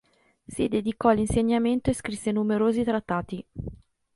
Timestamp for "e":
1.91-1.93